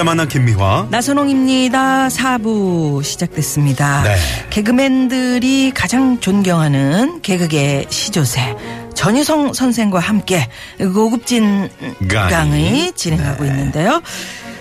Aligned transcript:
유쾌 0.00 0.02
만난 0.02 0.28
김미화. 0.28 0.86
나선홍입니다. 0.90 2.08
4부 2.08 3.04
시작됐습니다. 3.04 4.02
네. 4.02 4.16
개그맨들이 4.48 5.72
가장 5.74 6.18
존경하는 6.20 7.20
개그계 7.20 7.84
시조새 7.90 8.56
전유성 8.94 9.52
선생과 9.52 9.98
함께 9.98 10.48
고급진 10.78 11.68
강의. 12.08 12.30
강의 12.30 12.92
진행하고 12.92 13.44
있는데요. 13.44 14.00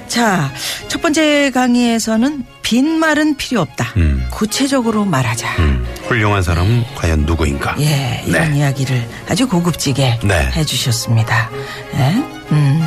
자, 0.09 0.51
첫 0.89 1.01
번째 1.01 1.51
강의에서는 1.51 2.43
빈말은 2.61 3.37
필요 3.37 3.61
없다. 3.61 3.93
음. 3.95 4.27
구체적으로 4.31 5.05
말하자. 5.05 5.47
음, 5.59 5.85
훌륭한 6.07 6.43
사람은 6.43 6.83
과연 6.95 7.21
누구인가? 7.21 7.75
예, 7.79 8.23
이런 8.27 8.51
네. 8.51 8.57
이야기를 8.57 9.07
아주 9.29 9.47
고급지게 9.47 10.19
네. 10.21 10.51
해주셨습니다. 10.53 11.49
예? 11.93 12.23
음, 12.51 12.85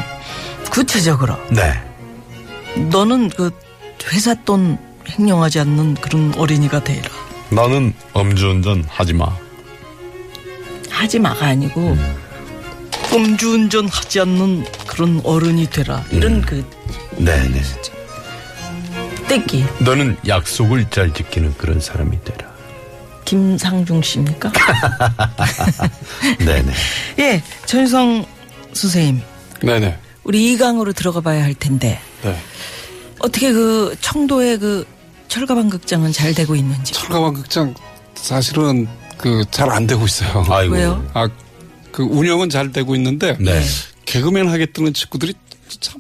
구체적으로 0.70 1.36
네. 1.50 1.72
너는 2.76 3.28
그 3.30 3.50
회사 4.12 4.34
돈 4.34 4.78
횡령하지 5.08 5.60
않는 5.60 5.94
그런 5.94 6.34
어린이가 6.36 6.82
되라. 6.84 7.08
나는 7.50 7.92
음주운전 8.16 8.84
하지 8.88 9.12
마. 9.12 9.28
하지 10.90 11.18
마가 11.18 11.46
아니고 11.46 11.96
음주운전 13.12 13.88
하지 13.88 14.20
않는 14.20 14.64
그런 14.86 15.20
어른이 15.24 15.68
되라. 15.70 16.04
이런 16.10 16.40
그 16.42 16.64
네네. 17.18 17.60
떼기 19.28 19.64
너는 19.80 20.16
약속을 20.26 20.90
잘 20.90 21.12
지키는 21.12 21.54
그런 21.56 21.80
사람이 21.80 22.22
되라. 22.24 22.52
김상중 23.24 24.02
씨입니까? 24.02 24.52
네네. 26.38 26.72
예, 27.18 27.42
전성 27.64 28.24
선생님, 28.72 29.22
네네. 29.62 29.96
우리 30.24 30.52
이강으로 30.52 30.92
들어가 30.92 31.20
봐야 31.20 31.42
할 31.42 31.54
텐데 31.54 31.98
네. 32.22 32.36
어떻게 33.18 33.52
그 33.52 33.94
청도의 34.00 34.58
그 34.58 34.86
철가방 35.28 35.68
극장은 35.70 36.12
잘 36.12 36.34
되고 36.34 36.54
있는지. 36.54 36.92
철가방 36.92 37.34
극장 37.34 37.74
사실은 38.14 38.86
그 39.16 39.44
잘 39.50 39.70
안 39.70 39.86
되고 39.86 40.04
있어요. 40.04 40.44
아이고. 40.48 40.74
왜요? 40.74 41.10
아, 41.14 41.28
그 41.90 42.02
운영은 42.02 42.50
잘 42.50 42.72
되고 42.72 42.94
있는데 42.96 43.36
네. 43.40 43.62
개그맨 44.04 44.48
하겠다는 44.48 44.92
친구들이 44.94 45.34
참 45.80 45.98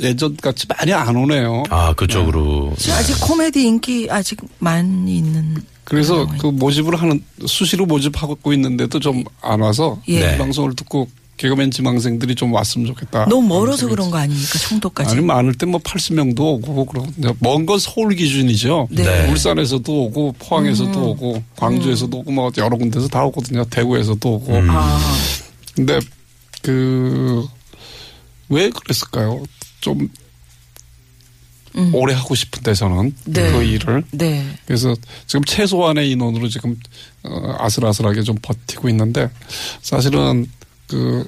예전 0.00 0.34
같이 0.36 0.66
많이 0.66 0.92
안 0.94 1.14
오네요. 1.14 1.64
아, 1.68 1.92
그쪽으로. 1.92 2.74
아직 2.90 3.20
코미디 3.20 3.62
인기 3.66 4.08
아직 4.10 4.40
많이 4.58 5.18
있는. 5.18 5.56
그래서 5.84 6.26
그 6.38 6.46
모집을 6.46 6.94
하는 6.96 7.22
수시로 7.46 7.84
모집하고 7.84 8.52
있는데도 8.54 8.98
좀 9.00 9.24
안 9.42 9.60
와서 9.60 10.00
예. 10.08 10.20
네. 10.20 10.38
방송을 10.38 10.74
듣고 10.76 11.08
개그맨 11.40 11.70
지망생들이 11.70 12.34
좀 12.34 12.52
왔으면 12.52 12.86
좋겠다. 12.88 13.24
너무 13.26 13.48
멀어서 13.48 13.88
그런 13.88 14.10
거 14.10 14.18
아닙니까? 14.18 14.58
청도까지. 14.58 15.12
아니 15.16 15.24
많을 15.24 15.54
때 15.54 15.66
뭐 15.66 15.80
80명도 15.80 16.40
오고 16.40 16.84
그러고 16.84 17.08
먼건 17.38 17.78
서울 17.78 18.14
기준이죠. 18.14 18.88
네. 18.90 19.30
울산에서도 19.30 19.90
오고 20.04 20.34
포항에서도 20.38 20.90
음. 20.98 21.04
오고 21.08 21.42
광주에서도 21.56 22.18
오고 22.18 22.30
뭐 22.30 22.50
여러 22.58 22.76
군데서 22.76 23.08
다 23.08 23.24
오거든요. 23.24 23.64
대구에서도 23.64 24.28
오고. 24.28 24.52
음. 24.54 24.70
아, 24.70 25.00
근데 25.74 25.98
그 26.62 27.46
왜 28.50 28.68
그랬을까요? 28.68 29.42
좀 29.80 30.08
음. 31.76 31.94
오래 31.94 32.12
하고 32.12 32.34
싶은데 32.34 32.74
저는 32.74 33.14
네. 33.26 33.52
그 33.52 33.62
일을 33.62 34.02
네. 34.10 34.44
그래서 34.66 34.94
지금 35.26 35.44
최소한의 35.44 36.10
인원으로 36.10 36.48
지금 36.48 36.76
어, 37.22 37.54
아슬아슬하게 37.60 38.22
좀 38.22 38.36
버티고 38.42 38.88
있는데 38.88 39.30
사실은 39.82 40.46
그 40.90 41.24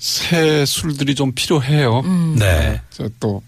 새 0.00 0.64
술들이 0.64 1.14
좀 1.14 1.32
필요해요. 1.32 2.00
음. 2.00 2.34
네. 2.38 2.80
저또 2.90 3.42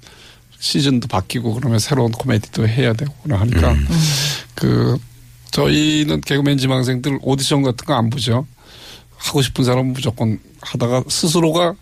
시즌도 0.60 1.08
바뀌고 1.08 1.54
그러면 1.54 1.78
새로운 1.78 2.12
코미디도 2.12 2.68
해야 2.68 2.92
되고 2.92 3.12
하니까 3.26 3.72
음. 3.72 3.88
그 4.54 4.98
저희는 5.50 6.20
개그맨 6.20 6.58
지망생들 6.58 7.20
오디션 7.22 7.62
같은 7.62 7.86
거 7.86 7.94
안 7.94 8.10
보죠. 8.10 8.46
하고 9.16 9.40
싶은 9.40 9.64
사람은 9.64 9.94
무조건 9.94 10.38
하다가 10.60 11.04
스스로가 11.08 11.74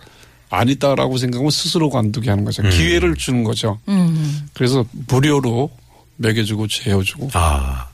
아니다라고 0.51 1.19
생각하면 1.19 1.51
스스로 1.51 1.91
관두게 1.91 2.31
하는 2.31 2.45
거죠. 2.45 2.63
음. 2.63 2.71
기회를 2.71 3.17
주는 3.17 3.43
거죠. 3.43 3.81
음. 3.89 4.49
그래서 4.55 4.85
무료로 5.09 5.69
먹여주고 6.17 6.69
재워주고 6.69 7.31
아. 7.33 7.89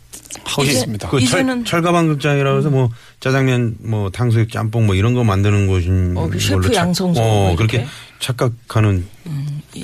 하고 0.46 0.62
이제- 0.62 0.72
있습니다. 0.72 1.08
그 1.08 1.18
이제는- 1.18 1.28
철, 1.58 1.64
철가방 1.64 2.06
극장이라고 2.08 2.58
해서 2.58 2.70
뭐 2.70 2.90
짜장면 3.20 3.76
뭐 3.80 4.10
탕수육 4.10 4.50
짬뽕 4.50 4.86
뭐 4.86 4.94
이런 4.94 5.14
거 5.14 5.24
만드는 5.24 5.66
곳인 5.66 6.14
어, 6.16 6.28
그 6.30 6.38
걸로 6.38 6.62
착- 6.62 6.74
양성소 6.74 7.20
어, 7.20 7.24
뭐 7.48 7.56
그렇게. 7.56 7.86
착각하는 8.20 9.06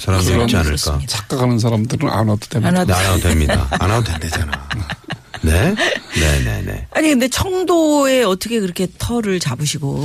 사람들이 0.01 0.33
그런 0.33 0.47
있지 0.49 0.57
않을까. 0.57 0.63
그렇습니다. 0.63 1.07
착각하는 1.07 1.59
사람들은 1.59 2.09
안 2.09 2.29
와도 2.29 2.41
됩니다. 2.49 2.69
안 2.69 2.77
와도 2.77 2.93
네, 2.93 2.99
안 2.99 3.11
와도 3.11 3.21
됩니다. 3.23 3.69
안 3.73 3.91
와도 3.91 4.05
된대잖아. 4.05 4.69
네? 5.43 5.75
네네 6.15 6.63
네. 6.63 6.87
아니 6.93 7.09
근데 7.09 7.29
청도에 7.29 8.23
어떻게 8.23 8.61
그렇게 8.61 8.87
터를 8.99 9.39
잡으시고 9.41 10.03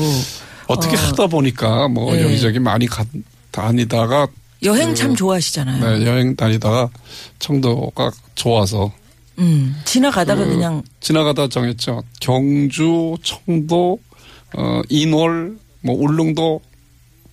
어떻게 0.67 0.97
어. 0.97 0.99
하다 0.99 1.27
보니까 1.27 1.87
뭐 1.87 2.13
네. 2.13 2.23
여기저기 2.23 2.59
많이 2.59 2.87
가, 2.87 3.05
다니다가 3.51 4.27
여행 4.63 4.93
참 4.95 5.15
좋아하시잖아요. 5.15 5.99
네, 5.99 6.05
여행 6.05 6.35
다니다가 6.35 6.89
청도가 7.39 8.11
좋아서 8.35 8.91
음, 9.39 9.75
지나가다가 9.85 10.43
그 10.43 10.49
그냥 10.51 10.83
지나가다 10.99 11.47
정했죠. 11.47 12.03
경주, 12.19 13.15
청도, 13.23 13.99
어, 14.55 14.81
인월, 14.89 15.57
뭐 15.81 15.95
울릉도, 15.95 16.61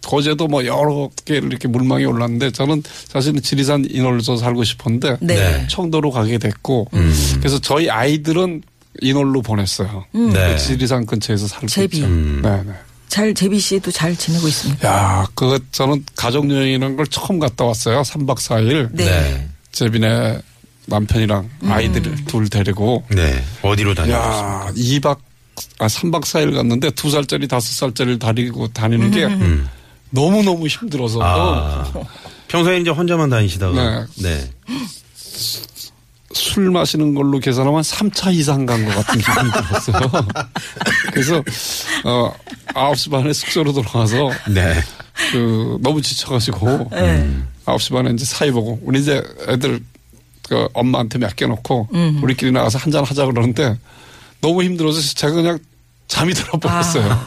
거제도 0.05 0.47
뭐 0.47 0.65
여러 0.67 1.09
개를 1.25 1.49
이렇게 1.51 1.67
물망에 1.67 2.05
올랐는데 2.05 2.51
저는 2.51 2.83
사실은 3.09 3.41
지리산 3.41 3.87
인월서 3.91 4.37
살고 4.37 4.63
싶었는데 4.65 5.17
네. 5.21 5.35
네. 5.35 5.67
청도로 5.69 6.11
가게 6.11 6.37
됐고 6.39 6.89
음. 6.93 7.37
그래서 7.39 7.59
저희 7.59 7.89
아이들은 7.89 8.63
인월로 9.01 9.43
보냈어요. 9.43 10.05
네. 10.13 10.53
그 10.55 10.59
지리산 10.59 11.07
근처에서 11.07 11.49
살고 11.49 11.67
제비. 11.69 11.97
있죠. 11.99 12.07
음. 12.07 12.41
네, 12.43 12.63
네. 12.65 12.73
잘 13.09 13.33
제비 13.35 13.59
씨도 13.59 13.91
잘 13.91 14.15
지내고 14.15 14.47
있습니다. 14.47 14.89
야, 14.89 15.27
그거 15.35 15.59
저는 15.73 16.05
가족 16.17 16.51
여행이라는 16.51 16.97
걸 16.97 17.07
처음 17.07 17.39
갔다 17.39 17.65
왔어요. 17.65 18.03
3박 18.03 18.37
4일. 18.37 18.89
네. 18.93 19.05
네. 19.05 19.49
제빈의 19.73 20.43
남편이랑 20.87 21.49
음. 21.63 21.73
아이들 21.73 22.03
둘 22.27 22.49
데리고 22.49 23.05
네. 23.11 23.43
어디로? 23.63 23.95
야, 24.11 24.71
2박 24.77 25.19
아 25.79 25.87
3박 25.87 26.23
4일 26.23 26.55
갔는데 26.55 26.91
두 26.91 27.11
살짜리 27.11 27.47
다섯 27.49 27.73
살짜리를 27.73 28.19
다니고 28.19 28.69
다니는 28.69 29.11
게 29.11 29.25
음. 29.25 29.69
너무너무 30.11 30.67
힘들어서 30.67 31.21
아. 31.23 31.91
평소에 32.49 32.79
이제 32.79 32.91
혼자만 32.91 33.31
다니시다가. 33.31 34.07
네. 34.23 34.51
술 36.33 36.71
마시는 36.71 37.15
걸로 37.15 37.39
계산하면 37.39 37.83
3차 37.83 38.35
이상 38.35 38.67
간 38.67 38.85
것 38.85 38.95
같은 38.95 39.21
기분이 39.21 39.51
들었어요. 39.53 40.11
그래서 41.13 41.43
어 42.05 42.33
9시 42.75 43.11
반에 43.11 43.33
숙소로 43.33 43.73
돌아가서 43.73 44.31
네. 44.51 44.75
그 45.31 45.79
너무 45.81 46.03
지쳐가지고 46.03 46.89
네. 46.91 47.31
9시 47.67 47.93
반에 47.93 48.11
이제 48.11 48.25
사이 48.25 48.51
보고 48.51 48.81
우리 48.83 49.01
이제 49.01 49.23
애들 49.49 49.81
그 50.49 50.69
엄마한테 50.75 51.19
맡겨놓고 51.19 51.89
음. 51.95 52.21
우리끼리 52.23 52.53
나가서 52.53 52.79
한잔 52.79 53.05
하자 53.05 53.27
그러는데 53.27 53.79
너무 54.41 54.63
힘들어서 54.63 55.01
제가 55.15 55.33
그냥 55.33 55.59
잠이 56.09 56.33
들어버렸어요. 56.35 57.25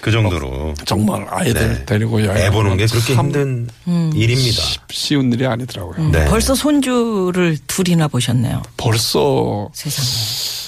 그 0.00 0.10
정도로. 0.10 0.74
정말 0.86 1.26
아이들 1.28 1.68
네. 1.68 1.84
데리고 1.84 2.24
여행 2.24 2.46
애 2.46 2.50
보는 2.50 2.76
게 2.76 2.86
그렇게 2.86 3.14
참 3.14 3.26
힘든 3.26 3.68
음. 3.86 4.10
일입니다. 4.14 4.62
쉬운 4.90 5.32
일이 5.32 5.46
아니더라고요. 5.46 6.08
네. 6.10 6.24
벌써 6.26 6.54
손주를 6.54 7.58
둘이나 7.66 8.08
보셨네요. 8.08 8.62
벌써 8.76 9.68
세상에. 9.74 10.08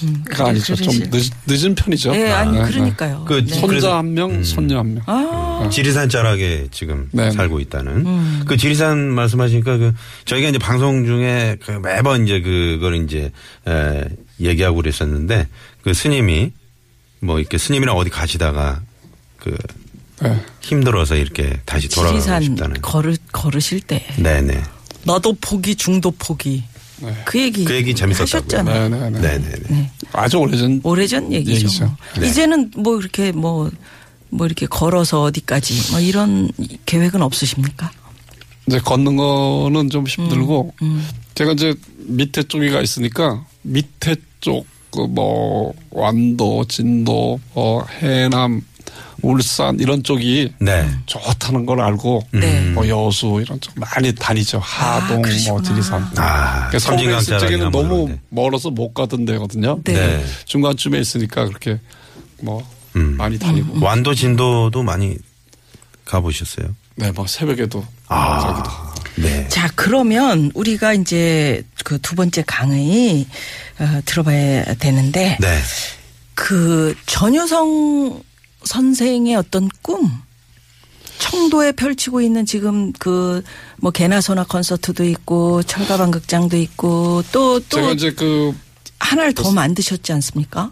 음, 0.04 0.24
가 0.28 0.48
아니죠. 0.48 0.74
좀 0.74 0.92
늦, 1.10 1.30
늦은 1.46 1.74
편이죠. 1.76 2.14
예, 2.16 2.30
아니 2.32 2.58
네, 2.58 2.64
그러니까요. 2.64 3.24
그 3.26 3.44
네. 3.46 3.54
손자 3.54 3.98
한 3.98 4.12
명, 4.14 4.30
음. 4.32 4.42
손녀 4.44 4.78
한 4.78 4.94
명. 4.94 5.02
아, 5.06 5.51
지리산 5.70 6.08
자락에 6.08 6.68
지금 6.70 7.08
네. 7.12 7.30
살고 7.30 7.60
있다는 7.60 8.06
음. 8.06 8.42
그 8.46 8.56
지리산 8.56 8.98
말씀하시니까 9.10 9.76
그 9.76 9.92
저희가 10.24 10.48
이제 10.48 10.58
방송 10.58 11.04
중에 11.04 11.56
그 11.64 11.72
매번 11.72 12.24
이제 12.24 12.40
그걸 12.40 12.96
이제 13.04 13.30
에, 13.66 14.04
얘기하고 14.40 14.76
그랬었는데 14.76 15.48
그 15.82 15.94
스님이 15.94 16.52
뭐 17.20 17.38
이렇게 17.38 17.58
스님이랑 17.58 17.96
어디 17.96 18.10
가시다가 18.10 18.80
그 19.38 19.56
네. 20.20 20.40
힘들어서 20.60 21.16
이렇게 21.16 21.60
다시 21.64 21.88
돌아가고 21.88 22.18
지리산 22.18 22.42
싶다는. 22.42 22.80
걸으, 22.80 23.14
걸으실 23.32 23.80
때 23.80 24.04
네네. 24.16 24.62
나도 25.04 25.36
포기 25.40 25.74
중도 25.74 26.10
포기 26.12 26.62
그 27.24 27.40
얘기 27.40 27.64
그 27.64 27.74
얘기 27.74 27.92
재밌었다고요. 27.94 28.22
하셨잖아요. 28.22 28.88
네네 28.88 29.10
네. 29.10 29.20
네네 29.20 29.56
네. 29.68 29.90
아주 30.12 30.36
오래전 30.36 30.80
오래전 30.84 31.32
얘기죠. 31.32 31.66
얘기죠. 31.66 31.96
네. 32.20 32.28
이제는 32.28 32.70
뭐 32.76 33.00
이렇게 33.00 33.32
뭐, 33.32 33.68
뭐 34.32 34.46
이렇게 34.46 34.66
걸어서 34.66 35.22
어디까지 35.22 35.92
뭐 35.92 36.00
이런 36.00 36.50
계획은 36.86 37.22
없으십니까? 37.22 37.90
이제 38.66 38.78
걷는 38.78 39.16
거는 39.16 39.90
좀 39.90 40.06
힘들고 40.06 40.72
음. 40.82 41.06
제가 41.34 41.52
이제 41.52 41.74
밑에 41.98 42.42
쪽이가 42.44 42.80
있으니까 42.80 43.44
밑에 43.62 44.16
쪽 44.40 44.66
그 44.92 45.06
뭐 45.08 45.72
완도, 45.90 46.66
진도, 46.68 47.40
어 47.54 47.80
해남, 48.02 48.60
울산 49.22 49.80
이런 49.80 50.02
쪽이 50.02 50.52
네. 50.60 50.86
좋다는 51.06 51.64
걸 51.64 51.80
알고 51.80 52.22
네. 52.32 52.60
뭐 52.72 52.86
여수 52.86 53.40
이런 53.42 53.58
쪽 53.58 53.72
많이 53.76 54.14
다니죠. 54.14 54.58
하동, 54.58 55.16
뭐 55.16 55.22
그러시구나. 55.22 55.62
지리산. 55.62 56.10
아, 56.18 56.70
서울에 56.78 57.16
있을 57.18 57.38
적에는 57.38 57.70
너무 57.70 57.88
뭐. 58.08 58.18
멀어서 58.28 58.68
못 58.70 58.92
가던 58.92 59.24
데거든요. 59.24 59.80
네. 59.84 59.94
네. 59.94 60.24
중간쯤에 60.44 60.98
있으니까 61.00 61.46
그렇게 61.46 61.80
뭐 62.42 62.62
음. 62.96 63.16
많이 63.16 63.38
다니고. 63.38 63.84
완도 63.84 64.14
진도도 64.14 64.82
많이 64.82 65.16
가보셨어요? 66.04 66.74
네, 66.96 67.10
뭐 67.12 67.26
새벽에도 67.26 67.84
아. 68.08 68.40
자기도. 68.40 68.92
네. 69.22 69.46
자, 69.48 69.70
그러면 69.74 70.50
우리가 70.54 70.94
이제 70.94 71.64
그 71.84 71.98
두 71.98 72.14
번째 72.14 72.42
강의 72.46 73.26
어, 73.78 74.00
들어봐야 74.04 74.74
되는데 74.74 75.36
네. 75.40 75.58
그 76.34 76.94
전효성 77.06 78.22
선생의 78.64 79.34
어떤 79.36 79.68
꿈 79.82 80.10
청도에 81.18 81.72
펼치고 81.72 82.20
있는 82.20 82.46
지금 82.46 82.92
그 82.92 83.42
뭐 83.82 83.90
개나소나 83.90 84.44
콘서트도 84.44 85.04
있고 85.06 85.60
철가방 85.64 86.12
극장도 86.12 86.56
있고 86.56 87.24
또 87.32 87.58
제가 87.68 87.88
또 87.88 87.92
이제 87.94 88.12
그 88.12 88.56
하나를 89.00 89.34
더 89.34 89.50
만드셨지 89.50 90.12
않습니까? 90.12 90.70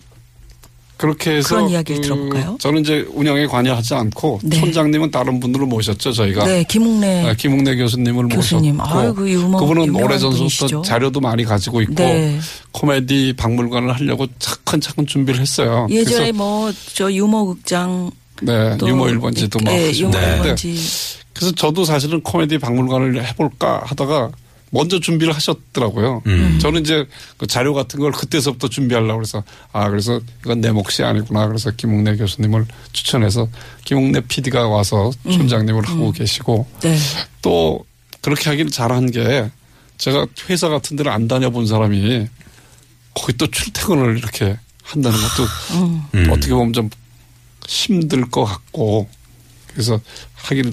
그렇게 1.01 1.37
해서 1.37 1.55
그런 1.57 1.71
이야기를 1.71 2.03
들어볼까요? 2.03 2.59
저는 2.61 2.83
이제 2.83 3.07
운영에 3.15 3.47
관여하지 3.47 3.95
않고 3.95 4.41
네. 4.43 4.61
촌장님은 4.61 5.11
다른 5.11 5.41
분들을 5.41 5.65
모셨죠 5.65 6.13
저희가. 6.13 6.45
네, 6.45 6.63
김웅래 6.69 7.25
아, 7.27 7.33
김웅래 7.33 7.75
교수님을 7.77 8.29
교수님. 8.29 8.77
모셨고 8.77 8.99
아이고, 8.99 9.27
유머- 9.27 9.59
그분은 9.61 9.95
오래전부터 9.95 10.37
분이시죠. 10.37 10.83
자료도 10.83 11.21
많이 11.21 11.45
가지고 11.45 11.81
있고 11.81 11.95
네. 11.95 12.39
코미디 12.73 13.33
박물관을 13.39 13.95
하려고 13.95 14.27
차근차근 14.39 15.07
준비를 15.07 15.41
했어요. 15.41 15.87
예전에 15.91 16.33
그래서 16.33 16.33
뭐저 16.35 17.11
유머 17.15 17.47
극장 17.47 18.11
네, 18.43 18.77
또 18.77 18.87
유머 18.87 19.05
1번지도 19.07 19.65
막 19.65 19.73
예, 19.73 19.87
하시고 19.87 20.09
유머 20.11 20.19
그랬는데 20.21 20.55
1번지 20.55 21.19
그래서 21.33 21.55
저도 21.55 21.87
사실은 21.87 22.21
코미디 22.21 22.59
박물관을 22.59 23.25
해볼까 23.27 23.81
하다가 23.87 24.31
먼저 24.71 25.01
준비를 25.01 25.35
하셨더라고요. 25.35 26.23
음. 26.27 26.59
저는 26.61 26.83
이제 26.83 27.05
그 27.37 27.47
자료 27.47 27.75
같은 27.75 27.99
걸 27.99 28.13
그때서부터 28.13 28.69
준비하려고 28.69 29.19
그래서 29.19 29.43
아 29.73 29.89
그래서 29.91 30.21
이건 30.41 30.61
내 30.61 30.71
몫이 30.71 31.03
아니구나 31.03 31.49
그래서 31.49 31.71
김웅래 31.73 32.17
교수님을 32.17 32.67
추천해서 32.93 33.49
김웅래 33.85 34.21
PD가 34.21 34.69
와서 34.69 35.11
촌장님을 35.25 35.89
하고 35.89 36.13
계시고 36.13 36.67
네. 36.83 36.97
또 37.43 37.85
그렇게 38.21 38.49
하기를 38.49 38.71
잘한 38.71 39.11
게 39.11 39.51
제가 39.99 40.27
회사 40.49 40.69
같은 40.69 40.97
데를 40.97 41.11
안 41.11 41.27
다녀본 41.27 41.67
사람이 41.67 42.27
거기 43.15 43.33
또 43.35 43.47
출퇴근을 43.49 44.19
이렇게 44.19 44.57
한다는 44.85 45.19
것도 45.19 45.49
음. 46.15 46.31
어떻게 46.31 46.55
보면 46.55 46.73
좀 46.73 46.91
힘들 47.67 48.29
것 48.31 48.45
같고 48.45 49.09
그래서 49.67 50.01
하기를 50.35 50.73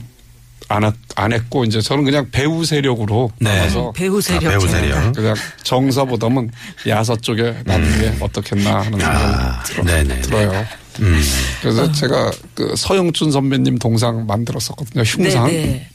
안, 0.70 0.84
하- 0.84 0.94
안 1.16 1.34
했고 1.34 1.64
이제 1.64 1.80
저는 1.82 2.04
그냥 2.04 2.28
배우 2.32 2.66
세력으로 2.66 3.32
네. 3.40 3.56
나와서 3.58 3.92
배우 3.94 4.20
세력 4.22 4.46
아, 4.46 4.50
배우 4.50 4.62
제가 4.62 4.72
세력. 4.80 5.14
그냥 5.14 5.36
정사보다는 5.64 6.50
야사 6.88 7.16
쪽에 7.16 7.56
나중에 7.66 8.18
어떻겠나 8.20 8.82
하는 8.82 9.02
아, 9.02 9.64
생각이 9.66 10.08
네네. 10.08 10.22
들어 10.22 10.44
요. 10.44 10.66
음. 11.00 11.22
그래서 11.62 11.92
제가 11.92 12.32
그 12.54 12.76
서영춘 12.76 13.32
선배님 13.32 13.78
동상 13.78 14.26
만들었었거든요. 14.26 15.04
흉상. 15.04 15.48
네, 15.48 15.54
네. 15.54 15.90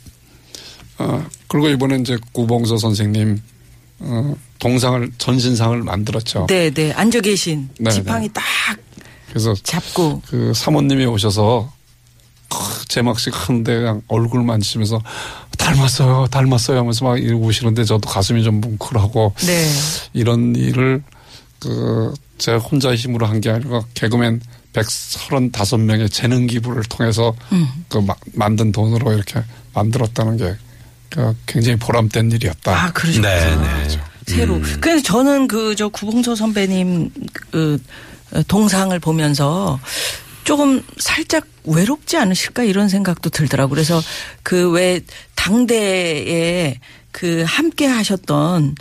어, 0.99 1.25
그리고 1.49 1.69
이번에 1.69 1.97
이제 1.97 2.17
구봉서 2.33 2.79
선생님 2.79 3.41
어, 3.99 4.35
동상을 4.59 5.11
전신상을 5.19 5.83
만들었죠. 5.83 6.47
네, 6.49 6.71
네. 6.71 6.93
앉아 6.93 7.21
계신 7.21 7.69
네, 7.79 7.91
지팡이 7.91 8.29
네. 8.29 8.33
딱 8.33 8.43
그래서 9.29 9.55
잡고 9.63 10.23
그 10.29 10.53
사모님이 10.55 11.05
오셔서 11.07 11.73
크, 11.73 11.82
제막식 12.93 13.49
하는데 13.49 13.75
그냥 13.75 14.03
얼굴 14.09 14.43
만지면서 14.45 15.01
닮았어요, 15.57 16.27
닮았어요 16.31 16.79
하면서 16.81 17.05
막 17.07 17.19
이러고 17.19 17.47
오시는데 17.47 17.85
저도 17.85 18.07
가슴이 18.09 18.43
좀 18.45 18.61
뭉클하고 18.61 19.35
네. 19.47 19.67
이런 20.13 20.55
일을 20.57 21.03
그 21.59 22.13
제가 22.39 22.59
혼자 22.59 22.95
힘으로 22.95 23.25
한 23.27 23.41
게 23.41 23.49
아니라 23.51 23.81
개그맨 23.95 24.41
135명의 24.75 26.11
재능 26.13 26.47
기부를 26.47 26.83
통해서 26.85 27.35
음. 27.53 27.67
그 27.89 27.99
마- 27.99 28.15
만든 28.35 28.73
돈으로 28.73 29.13
이렇게 29.13 29.43
만들었다는 29.75 30.37
게 30.37 30.57
그 31.11 31.37
굉장히 31.47 31.79
보람된 31.79 32.31
일이었다. 32.33 32.73
아, 32.87 32.91
그러셨구나. 32.93 33.29
네, 33.29 33.57
네. 33.89 34.01
새로. 34.27 34.59
그래서 34.81 35.03
저는 35.03 35.47
그 35.47 35.75
저 35.77 35.91
구봉서 35.91 36.35
선배님 36.35 37.11
그 37.51 37.79
어, 38.33 38.43
동상을 38.49 38.99
보면서 38.99 39.79
조금 40.45 40.83
살짝 40.99 41.47
외롭지 41.65 42.17
않으실까 42.17 42.65
이런 42.65 42.89
생각도 42.89 43.31
들더라고. 43.31 43.71
그래서 43.71 44.01
그 44.43 44.71
왜 44.73 45.01
당대에 45.35 46.79
그 47.11 47.45
함께 47.47 47.87
하셨던 47.87 48.75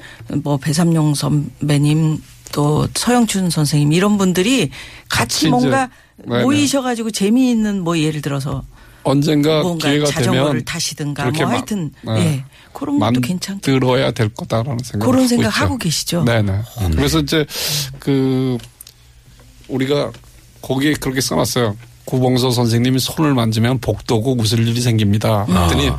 뭐 0.44 0.58
배삼용 0.58 1.14
선배님 1.16 2.22
또 2.54 2.88
서영춘 2.94 3.50
선생님 3.50 3.92
이런 3.94 4.18
분들이 4.18 4.70
같이 5.10 5.46
같이 5.46 5.50
뭔가 5.50 5.90
이제, 6.20 6.30
네네. 6.30 6.44
모이셔가지고 6.44 7.12
재미있는 7.12 7.82
뭐 7.84 7.98
예를 7.98 8.22
들어서 8.22 8.64
언젠가 9.04 9.64
뭔가 9.64 9.90
기회가 9.90 10.06
자전거를 10.06 10.48
되면 10.50 10.66
타시든가 10.66 11.32
뭐 11.32 11.42
마- 11.44 11.50
하여튼 11.50 11.92
네. 12.04 12.12
예 12.20 12.46
그런 12.74 13.00
것도 13.00 13.20
괜찮고 13.22 13.62
만들어야 13.72 14.12
될 14.12 14.30
거다라는 14.30 14.80
생각 14.84 15.06
그런 15.06 15.28
생각 15.28 15.50
하고 15.50 15.78
계시죠? 15.78 16.24
네네. 16.24 16.62
그래서 16.96 17.20
이제 17.20 17.46
그 18.00 18.58
우리가 19.68 20.12
거기에 20.62 20.94
그렇게 20.94 21.22
써놨어요. 21.22 21.76
구봉서 22.06 22.52
선생님이 22.52 23.00
손을 23.00 23.34
만지면 23.34 23.80
복도고 23.80 24.36
웃을 24.40 24.68
일이 24.68 24.82
생깁니다. 24.82 25.46
그랬더니 25.46 25.92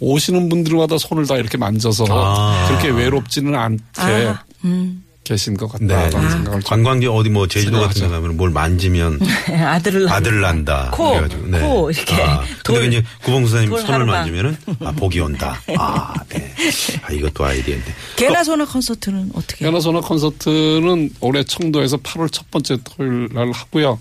오시는 0.00 0.48
분들마다 0.48 0.98
손을 0.98 1.26
다 1.26 1.36
이렇게 1.36 1.56
만져서 1.56 2.04
아. 2.08 2.66
그렇게 2.68 2.88
외롭지는 2.88 3.54
않게 3.54 3.82
아, 3.96 4.44
음. 4.64 5.02
계신 5.26 5.56
것 5.56 5.70
네. 5.80 5.92
같다라는 5.94 6.30
생각을 6.30 6.60
좀 6.60 6.68
관광지 6.68 7.06
어디 7.08 7.28
뭐 7.30 7.48
제주도 7.48 7.80
같은 7.80 8.02
데. 8.02 8.08
가면 8.08 8.36
뭘 8.36 8.50
만지면 8.50 9.18
아들을 9.50 10.04
낳- 10.04 10.14
아들 10.14 10.40
난다. 10.40 10.90
코, 10.94 11.10
그래가지고, 11.10 11.46
네. 11.48 11.60
코 11.60 11.90
이렇게 11.90 12.14
아, 12.22 12.40
근데 12.64 12.80
돌, 12.80 12.84
이제 12.86 13.02
구봉수사님 13.24 13.68
돌 13.70 13.80
손을 13.80 13.94
하루만. 13.94 14.16
만지면은 14.18 14.56
아 14.80 14.92
복이 14.92 15.18
온다. 15.20 15.60
아 15.76 16.14
네. 16.28 16.54
아 17.02 17.12
이것도 17.12 17.44
아이디어인데. 17.44 17.92
개나 18.16 18.44
소나 18.44 18.64
콘서트는 18.64 19.30
어떻게? 19.34 19.64
연화소나 19.66 20.00
콘서트는 20.00 21.10
올해 21.20 21.42
청도에서 21.42 21.96
8월 21.98 22.30
첫 22.32 22.48
번째 22.50 22.78
토요일 22.84 23.28
날 23.32 23.50
하고요. 23.50 23.98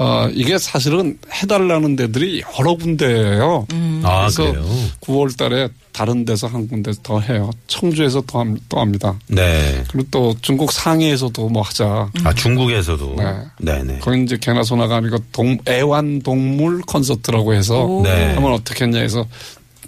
어, 0.00 0.28
이게 0.32 0.58
사실은 0.58 1.18
해달라는 1.32 1.96
데들이 1.96 2.42
여러 2.58 2.74
군데예요. 2.76 3.66
아 4.04 4.20
그래서 4.30 4.52
그래요. 4.52 4.64
9월 5.00 5.36
달에 5.36 5.68
다른 5.92 6.24
데서 6.24 6.46
한 6.46 6.68
군데 6.68 6.92
더 7.02 7.18
해요. 7.18 7.50
청주에서 7.66 8.22
또, 8.28 8.38
함- 8.38 8.56
또 8.68 8.78
합니다. 8.78 9.18
네. 9.26 9.82
그리고 9.90 10.06
또 10.12 10.34
중국 10.40 10.70
상해에서도 10.70 11.48
뭐 11.48 11.62
하자. 11.62 12.10
아 12.22 12.32
중국에서도. 12.32 13.16
네. 13.18 13.34
네네. 13.60 13.98
거기 13.98 14.22
이제 14.22 14.38
개나 14.40 14.62
소나가 14.62 14.96
아니고 14.98 15.18
동, 15.32 15.58
애완동물 15.68 16.82
콘서트라고 16.82 17.54
해서 17.54 17.84
오. 17.84 18.02
네. 18.04 18.34
하면 18.34 18.52
어떻게 18.52 18.84
했냐 18.84 19.00
해서 19.00 19.26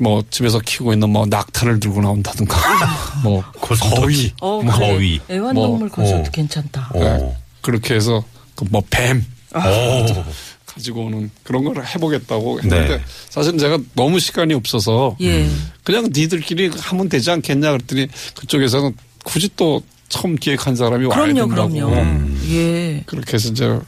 뭐 0.00 0.24
집에서 0.30 0.58
키우고 0.58 0.92
있는 0.94 1.10
뭐 1.10 1.24
낙타를 1.26 1.78
들고 1.78 2.00
나온다든가 2.02 2.56
뭐. 3.22 3.44
거위 3.60 4.32
어, 4.40 4.60
뭐 4.60 4.74
그래. 4.74 4.88
거위. 4.92 5.20
애완동물 5.30 5.78
뭐, 5.78 5.88
콘서트 5.88 6.28
어. 6.28 6.32
괜찮다. 6.32 6.90
오. 6.94 6.98
네. 7.04 7.36
그렇게 7.60 7.94
해서 7.94 8.24
그뭐뱀 8.56 9.24
오. 9.54 10.24
가지고 10.66 11.06
오는 11.06 11.30
그런 11.42 11.64
걸 11.64 11.84
해보겠다고 11.84 12.60
했는데 12.62 12.96
네. 12.96 13.04
사실 13.28 13.58
제가 13.58 13.78
너무 13.94 14.20
시간이 14.20 14.54
없어서 14.54 15.16
예. 15.20 15.48
그냥 15.82 16.08
니들끼리 16.12 16.70
하면 16.76 17.08
되지 17.08 17.30
않겠냐 17.32 17.72
그랬더니 17.72 18.06
그쪽에서는 18.36 18.94
굳이 19.24 19.50
또 19.56 19.82
처음 20.08 20.36
기획한 20.36 20.76
사람이 20.76 21.06
와야 21.06 21.20
그럼요, 21.22 21.48
된다고 21.48 21.72
그럼요. 21.72 22.28
예. 22.50 23.02
그렇게 23.06 23.34
해서 23.34 23.48
이제 23.48 23.78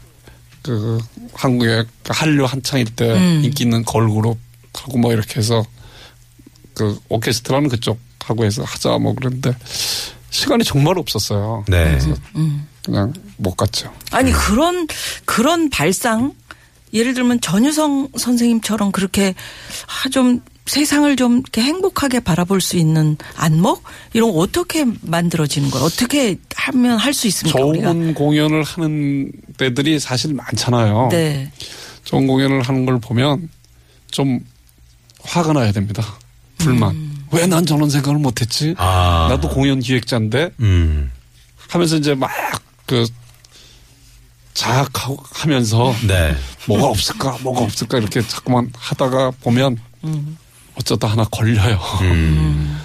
그 0.63 0.99
한국에 1.35 1.85
한류 2.09 2.45
한창일 2.45 2.87
때 2.87 3.13
음. 3.13 3.43
인기 3.45 3.65
있는 3.65 3.85
걸그룹 3.85 4.39
하고 4.75 4.99
뭐 4.99 5.13
이렇게 5.13 5.39
해서 5.39 5.65
그 6.75 6.99
오케스트라는 7.09 7.69
그쪽 7.69 7.99
하고 8.21 8.45
해서 8.45 8.63
하자 8.65 8.99
뭐 8.99 9.15
그랬는데 9.15 9.55
시간이 10.31 10.65
정말 10.65 10.99
없었어요. 10.99 11.65
네. 11.69 11.85
그래서 11.85 12.15
그냥 12.85 13.13
못 13.37 13.55
갔죠. 13.57 13.93
아니 14.11 14.33
그런 14.33 14.87
그런 15.25 15.71
발상 15.71 16.35
예를 16.93 17.15
들면 17.15 17.41
전유성 17.41 18.09
선생님처럼 18.17 18.93
그렇게 18.93 19.35
아, 19.87 20.09
좀 20.11 20.41
세상을 20.67 21.17
좀 21.17 21.39
이렇게 21.39 21.63
행복하게 21.63 22.21
바라볼 22.21 22.61
수 22.61 22.77
있는 22.77 23.17
안목 23.37 23.83
이런 24.13 24.33
거 24.33 24.39
어떻게 24.39 24.85
만들어지는 25.01 25.71
거예요? 25.71 25.85
어떻게 25.87 26.37
하면 26.55 26.99
할 26.99 27.13
수 27.15 27.27
있습니까? 27.29 27.59
좋은 27.59 27.71
우리가? 27.71 27.93
공연을 28.15 28.63
하는 28.63 29.33
데들이 29.57 29.99
사실 29.99 30.35
많잖아요. 30.35 31.09
네. 31.11 31.51
좋은 32.05 32.27
공연을 32.27 32.63
하는 32.63 32.85
걸 32.87 33.01
보면 33.01 33.49
좀 34.11 34.41
화가 35.23 35.53
나야 35.53 35.73
됩니다. 35.73 36.05
불만. 36.59 36.91
음. 36.95 37.27
왜난 37.33 37.65
저런 37.67 37.91
생각을 37.91 38.19
못했지? 38.21 38.75
아. 38.79 39.27
나도 39.31 39.49
공연 39.49 39.81
기획자인데 39.81 40.51
음. 40.61 41.11
하면서 41.69 41.97
이제 41.97 42.15
막 42.15 42.31
그 42.93 43.07
자학하고 44.53 45.17
하면서 45.31 45.95
네. 46.07 46.37
뭐가 46.67 46.89
없을까 46.89 47.39
뭐가 47.41 47.63
없을까 47.63 47.97
이렇게 47.97 48.21
자꾸만 48.21 48.71
하다가 48.77 49.31
보면 49.41 49.79
어쩌다 50.75 51.07
하나 51.07 51.25
걸려요. 51.25 51.81
음. 52.03 52.79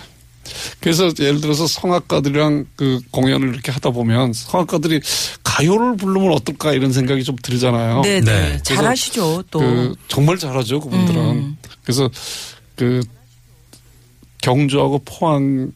그래서 0.80 1.12
예를 1.20 1.42
들어서 1.42 1.68
성악가들이랑 1.68 2.68
그 2.78 3.02
공연을 3.12 3.50
이렇게 3.50 3.70
하다 3.74 3.90
보면 3.90 4.32
성악가들이 4.32 5.02
가요를 5.44 5.98
부르면 5.98 6.32
어떨까 6.32 6.72
이런 6.72 6.94
생각이 6.94 7.26
좀 7.26 7.36
들잖아요. 7.44 8.00
네, 8.04 8.22
네. 8.22 8.54
네. 8.54 8.64
잘하시죠 8.64 9.44
또. 9.52 9.60
그 9.60 9.96
정말 10.08 10.38
잘하죠 10.38 10.80
그분들은. 10.80 11.22
음. 11.22 11.58
그래서 11.84 12.10
그 12.78 13.02
경주하고 14.42 15.02
포항 15.04 15.74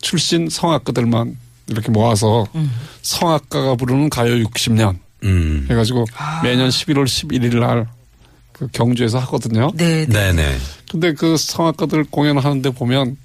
출신 0.00 0.48
성악가들만 0.48 1.36
이렇게 1.68 1.90
모아서 1.90 2.46
음. 2.54 2.70
성악가가 3.02 3.74
부르는 3.74 4.08
가요 4.10 4.34
60년 4.34 4.98
음. 5.24 5.66
해가지고 5.70 6.04
매년 6.42 6.68
11월 6.68 7.04
11일 7.04 7.58
날 7.60 7.96
그 8.56 8.68
경주에서 8.72 9.18
하거든요. 9.20 9.70
네, 9.74 10.06
네. 10.06 10.32
네네. 10.32 10.56
근데 10.90 11.12
그 11.12 11.36
성악가들 11.36 12.04
공연하는데 12.10 12.70
보면 12.70 13.18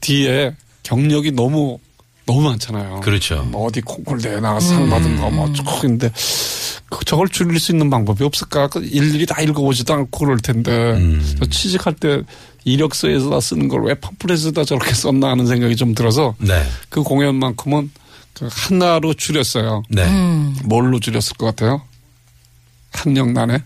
뒤에 0.00 0.56
경력이 0.82 1.32
너무 1.32 1.78
너무 2.24 2.42
많잖아요. 2.42 3.00
그렇죠. 3.00 3.42
뭐 3.50 3.66
어디 3.66 3.82
콩쿨 3.82 4.22
대회 4.22 4.40
나가서 4.40 4.66
상 4.68 4.88
받은 4.88 5.20
거뭐쭉 5.20 5.66
있는데 5.84 6.10
그 6.88 7.04
저걸 7.04 7.28
줄일 7.28 7.60
수 7.60 7.72
있는 7.72 7.90
방법이 7.90 8.24
없을까? 8.24 8.68
그 8.68 8.82
일일이 8.82 9.26
다 9.26 9.42
읽어보지도 9.42 9.92
않고 9.92 10.18
그럴 10.24 10.38
텐데 10.38 10.70
음. 10.92 11.36
저 11.38 11.44
취직할 11.44 11.94
때 11.94 12.22
이력서에서 12.64 13.40
쓰는 13.40 13.68
걸 13.68 13.82
왜 13.84 13.94
팜플렛에다 13.94 14.64
저렇게 14.64 14.92
썼나 14.94 15.28
하는 15.30 15.46
생각이 15.46 15.76
좀 15.76 15.94
들어서 15.94 16.34
네. 16.38 16.62
그 16.88 17.02
공연만큼은 17.02 17.90
그 18.34 18.48
하나로 18.50 19.14
줄였어요. 19.14 19.82
네. 19.88 20.04
음, 20.06 20.56
뭘로 20.64 21.00
줄였을 21.00 21.36
것 21.36 21.46
같아요? 21.46 21.82
학력란에 22.92 23.62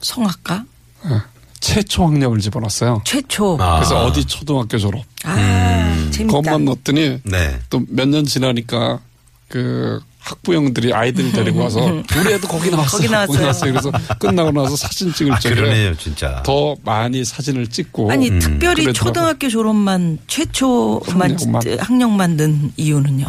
성악가 0.00 0.64
예. 1.06 1.20
최초 1.60 2.06
학력을 2.06 2.38
집어넣었어요. 2.40 3.02
최초. 3.04 3.56
아. 3.60 3.76
그래서 3.76 4.04
어디 4.04 4.24
초등학교 4.24 4.78
졸업. 4.78 5.04
아, 5.24 5.34
음. 5.36 6.10
재밌다. 6.12 6.36
그것만 6.38 6.64
넣었더니 6.64 7.20
네. 7.24 7.58
또몇 7.70 8.08
년 8.08 8.24
지나니까 8.24 9.00
그 9.48 10.00
학부형들이 10.22 10.92
아이들 10.94 11.32
데리고 11.32 11.60
와서 11.60 11.80
우리 11.80 12.32
애도 12.34 12.46
거기 12.48 12.70
나왔어. 12.70 12.96
거기 12.96 13.08
나왔어요. 13.08 13.72
그래서 13.72 13.90
끝나고 14.18 14.52
나서 14.52 14.76
사진 14.76 15.12
찍을 15.12 15.32
아, 15.32 15.38
적에 15.38 15.54
그러네요, 15.54 15.96
진짜. 15.96 16.42
더 16.44 16.76
많이 16.84 17.24
사진을 17.24 17.66
찍고 17.68 18.10
아니 18.10 18.30
음. 18.30 18.38
특별히 18.38 18.84
그러더라고요. 18.84 18.92
초등학교 18.92 19.48
졸업만 19.48 20.18
최초만 20.28 21.30
학력만. 21.36 21.62
학력만 21.78 22.36
는 22.36 22.72
이유는요. 22.76 23.26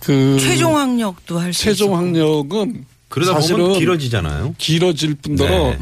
그 0.00 0.38
최종 0.40 0.76
학력도 0.76 1.38
할 1.38 1.52
수 1.52 1.62
최종. 1.64 1.96
학력은 1.96 2.84
그러다 3.08 3.38
보면 3.38 3.78
길어지잖아요. 3.78 4.54
길어질 4.58 5.14
뿐더러 5.14 5.70
네. 5.70 5.78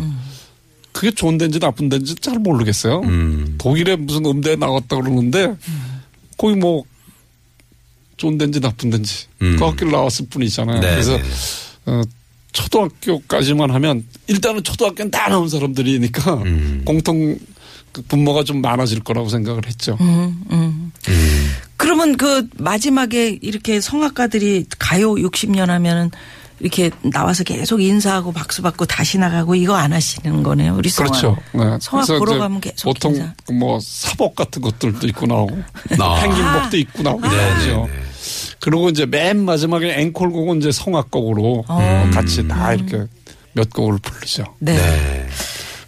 그게 0.92 1.10
좋은 1.10 1.38
데인지 1.38 1.58
나쁜 1.58 1.88
데인지 1.88 2.14
잘 2.16 2.38
모르겠어요. 2.38 3.00
음. 3.00 3.54
독일에 3.58 3.96
무슨 3.96 4.24
음대 4.26 4.54
나왔다 4.54 4.96
그러는데 4.96 5.56
거기 6.36 6.54
뭐 6.54 6.84
좋은 8.16 8.38
데인지 8.38 8.60
나쁜 8.60 8.90
데인지 8.90 9.26
음. 9.42 9.56
그 9.58 9.64
학교를 9.64 9.92
나왔을 9.92 10.26
뿐이잖아요. 10.28 10.80
네, 10.80 10.90
그래서 10.90 11.16
네. 11.16 11.22
어, 11.86 12.02
초등학교까지만 12.52 13.70
하면 13.70 14.04
일단은 14.26 14.62
초등학교는 14.62 15.10
다 15.10 15.28
나온 15.28 15.48
사람들이니까 15.48 16.34
음. 16.34 16.82
공통 16.84 17.36
그 17.92 18.02
분모가 18.02 18.44
좀 18.44 18.60
많아질 18.60 19.00
거라고 19.00 19.28
생각을 19.28 19.66
했죠. 19.66 19.96
음, 20.00 20.42
음. 20.50 20.92
음. 21.08 21.50
그러면 21.76 22.16
그 22.16 22.48
마지막에 22.56 23.38
이렇게 23.40 23.80
성악가들이 23.80 24.66
가요 24.78 25.14
60년 25.14 25.66
하면은 25.66 26.10
이렇게 26.64 26.90
나와서 27.02 27.44
계속 27.44 27.82
인사하고 27.82 28.32
박수 28.32 28.62
받고 28.62 28.86
다시 28.86 29.18
나가고 29.18 29.54
이거 29.54 29.74
안 29.74 29.92
하시는 29.92 30.42
거네요. 30.42 30.74
우리 30.74 30.88
성악. 30.88 31.10
그렇죠. 31.10 31.36
네. 31.52 31.60
성악 31.78 32.06
그래서 32.06 32.18
보러 32.18 32.38
가면 32.38 32.62
계속 32.62 32.84
보통 32.84 33.14
인사. 33.14 33.34
뭐 33.52 33.78
사복 33.82 34.34
같은 34.34 34.62
것들도 34.62 35.06
입고 35.06 35.26
나오고 35.26 35.58
아. 36.00 36.20
펭귄복도 36.22 36.76
입고 36.78 37.02
나오고 37.02 37.20
네, 37.20 37.28
그러죠. 37.28 37.86
네, 37.86 37.92
네. 37.92 38.02
그리고 38.60 38.88
이제 38.88 39.04
맨 39.04 39.44
마지막에 39.44 39.92
앵콜곡은 40.00 40.56
이제 40.56 40.72
성악곡으로 40.72 41.66
어. 41.68 42.10
같이 42.14 42.48
다 42.48 42.72
이렇게 42.72 43.04
몇 43.52 43.68
곡을 43.68 43.98
부르죠. 43.98 44.44
네. 44.58 44.74
네. 44.74 45.28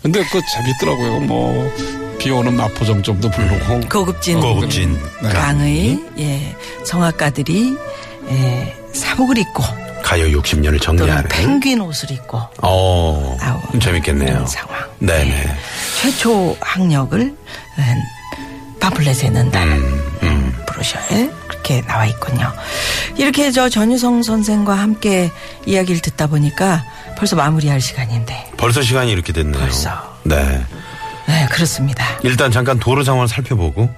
근데 0.03 0.23
그거 0.25 0.43
재밌더라고요. 0.55 1.21
뭐, 1.21 1.75
비 2.19 2.31
오는 2.31 2.55
마포정점도 2.55 3.31
부르고. 3.31 3.89
고급진 3.89 4.41
고급진 4.41 4.93
네. 5.23 5.29
강의 5.31 5.99
예 6.19 6.55
성악가들이 6.85 7.77
예 8.29 8.77
사복을 8.93 9.39
입고 9.39 9.86
가요 10.07 10.25
60년을 10.41 10.81
또는 10.81 10.99
정리하는. 10.99 11.29
펭귄 11.29 11.81
옷을 11.81 12.13
입고 12.13 12.41
어. 12.63 13.37
나오는 13.41 13.81
재밌겠네요. 13.81 14.47
상황. 14.47 14.79
네네. 15.01 15.57
최초 16.01 16.57
학력을 16.61 17.21
음, 17.21 18.03
팜플렛에 18.79 19.31
넣는다는 19.31 19.73
음, 19.83 20.19
음. 20.23 20.53
브로셔에 20.69 21.29
그렇게 21.49 21.81
나와 21.83 22.07
있군요. 22.07 22.53
이렇게 23.17 23.51
저 23.51 23.69
전유성 23.69 24.23
선생과 24.23 24.75
함께 24.75 25.33
이야기를 25.67 26.01
듣다 26.03 26.29
보니까 26.29 26.85
벌써 27.19 27.35
마무리할 27.35 27.81
시간인데. 27.81 28.53
벌써 28.57 28.83
시간이 28.83 29.11
이렇게 29.11 29.33
됐네요. 29.33 29.61
벌써. 29.61 30.17
네. 30.23 30.65
네, 31.27 31.49
그렇습니다. 31.51 32.05
일단 32.23 32.53
잠깐 32.53 32.79
도로 32.79 33.03
상황을 33.03 33.27
살펴보고 33.27 33.91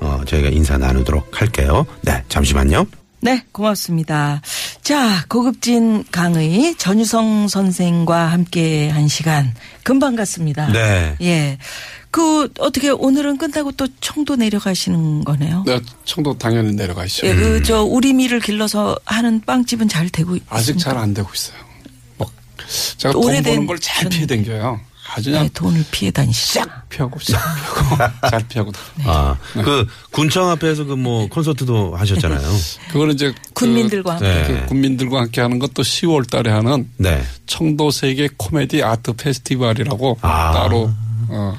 어, 0.00 0.20
저희가 0.26 0.50
인사 0.50 0.76
나누도록 0.76 1.40
할게요. 1.40 1.86
네, 2.02 2.22
잠시만요. 2.28 2.84
네, 3.20 3.42
고맙습니다. 3.52 4.42
자, 4.84 5.24
고급진 5.28 6.04
강의 6.10 6.74
전유성 6.76 7.48
선생과 7.48 8.26
함께 8.30 8.90
한 8.90 9.08
시간 9.08 9.54
금방 9.82 10.14
갔습니다. 10.14 10.70
네. 10.72 11.16
예. 11.22 11.56
그 12.10 12.52
어떻게 12.58 12.90
오늘은 12.90 13.38
끝나고 13.38 13.72
또 13.72 13.88
청도 14.02 14.36
내려가시는 14.36 15.24
거네요. 15.24 15.64
네, 15.66 15.80
청도 16.04 16.36
당연히 16.36 16.74
내려가시죠. 16.74 17.26
예, 17.26 17.34
그저 17.34 17.82
우리미를 17.82 18.40
길러서 18.40 18.96
하는 19.06 19.40
빵집은 19.40 19.88
잘 19.88 20.10
되고 20.10 20.36
아직 20.50 20.72
있습니까? 20.76 20.90
잘안 20.90 21.14
되고 21.14 21.28
있어요. 21.34 21.56
뭐, 22.18 22.30
제가 22.98 23.12
돈 23.12 23.24
오래된 23.24 23.42
버는 23.54 23.66
걸 23.66 23.78
잘 23.80 24.08
피해 24.10 24.26
댕겨요. 24.26 24.80
아주 25.16 25.30
그냥 25.30 25.44
네, 25.44 25.50
돈을 25.54 25.84
피해 25.92 26.10
다니시죠. 26.10 26.60
싹 26.60 26.88
피하고 26.88 27.18
싹 27.20 27.38
피하고 27.54 27.96
잘 28.30 28.48
피하고 28.48 28.72
다. 28.72 28.80
아, 29.04 29.36
그 29.52 29.86
군청 30.10 30.50
앞에서 30.50 30.84
그 30.84 30.94
뭐 31.04 31.28
콘서트도 31.28 31.94
하셨잖아요. 31.96 32.48
그거는 32.90 33.14
이제 33.14 33.34
군민들과 33.52 34.16
그, 34.16 34.24
함께. 34.24 34.60
그 34.60 34.66
군민들과 34.66 35.20
함께 35.20 35.40
하는 35.42 35.58
것도 35.58 35.82
10월 35.82 36.28
달에 36.30 36.50
하는 36.50 36.90
네. 36.96 37.22
청도 37.46 37.90
세계 37.90 38.28
코미디 38.36 38.82
아트 38.82 39.12
페스티벌이라고 39.12 40.18
아. 40.22 40.52
따로 40.52 40.90
어, 41.28 41.54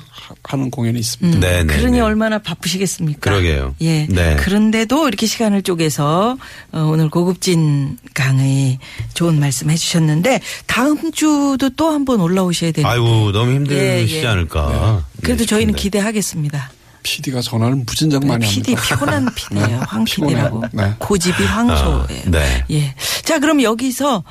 하- 0.47 0.55
하는 0.55 0.69
공연이 0.71 0.99
있습니다. 0.99 1.39
네, 1.39 1.63
네. 1.63 1.75
그러니 1.75 1.97
네. 1.97 1.99
얼마나 2.01 2.37
바쁘시겠습니까? 2.39 3.19
그러게요. 3.19 3.75
예. 3.81 4.05
네. 4.07 4.35
그런데도 4.37 5.07
이렇게 5.07 5.25
시간을 5.25 5.63
쪼개서 5.63 6.37
어, 6.71 6.79
오늘 6.79 7.09
고급진 7.09 7.97
강의 8.13 8.77
좋은 9.15 9.39
말씀 9.39 9.69
해주셨는데 9.69 10.39
다음 10.67 11.11
주도 11.11 11.69
또 11.71 11.89
한 11.91 12.05
번 12.05 12.21
올라오셔야 12.21 12.71
되는데. 12.71 12.87
아이고, 12.93 13.31
너무 13.31 13.53
힘드시지 13.55 14.17
예, 14.17 14.21
예. 14.23 14.27
않을까. 14.27 15.03
그래도 15.23 15.39
네, 15.39 15.45
저희는 15.47 15.73
싶은데. 15.73 15.81
기대하겠습니다. 15.81 16.71
PD가 17.03 17.41
전화를 17.41 17.75
무진장 17.77 18.21
많이 18.27 18.45
PD 18.47 18.73
합니다. 18.73 18.95
피곤한 18.95 19.33
PD예요. 19.35 19.81
황 19.87 20.03
PD라고. 20.05 20.63
네. 20.71 20.93
고집이 20.99 21.43
황소예요. 21.43 22.07
아, 22.25 22.29
네. 22.31 22.65
예. 22.71 22.95
자, 23.23 23.39
그럼 23.39 23.61
여기서 23.61 24.23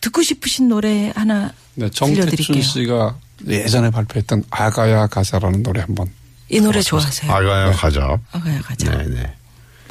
듣고 0.00 0.22
싶으신 0.22 0.68
노래 0.68 1.12
하나 1.16 1.52
네, 1.74 1.88
정태춘 1.90 2.26
들려드릴게요. 2.30 2.62
씨가 2.62 3.16
예전에 3.46 3.90
발표했던 3.90 4.44
아가야 4.50 5.06
가자라는 5.06 5.62
노래 5.62 5.80
한번 5.80 6.10
이 6.48 6.60
노래 6.60 6.80
좋아하세요. 6.80 7.30
아가야 7.30 7.72
가자. 7.72 8.18
아가야 8.32 8.60
가자. 8.62 8.90
네네. 8.98 9.34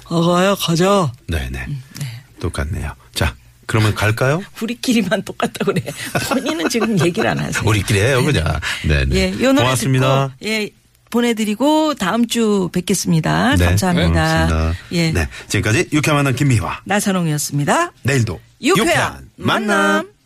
아가야 0.05 0.55
가자. 0.55 1.11
네네. 1.27 1.67
똑같네요. 2.39 2.93
자, 3.13 3.35
그러면 3.65 3.93
갈까요? 3.93 4.41
우리끼리만 4.61 5.23
똑같다 5.23 5.65
그래. 5.65 5.81
본인은 6.29 6.69
지금 6.69 6.99
얘기를 6.99 7.29
안 7.29 7.39
하세요. 7.39 7.63
우리끼리 7.67 7.99
해요, 7.99 8.23
그냥. 8.23 8.59
네네. 8.87 9.15
예, 9.15 9.31
요 9.43 9.51
노래 9.51 9.63
고맙습니다. 9.63 10.33
듣고 10.39 10.49
예, 10.49 10.69
보내드리고 11.09 11.95
다음 11.95 12.27
주 12.27 12.69
뵙겠습니다. 12.73 13.55
네, 13.55 13.65
감사합니다. 13.65 14.09
고맙습니다. 14.09 14.73
예. 14.93 15.11
네, 15.11 15.27
지금까지 15.47 15.89
유쾌한 15.93 16.17
만남 16.17 16.35
김미화. 16.35 16.81
나선홍이었습니다. 16.85 17.91
내일도 18.03 18.39
유쾌한 18.61 19.29
만남. 19.35 20.16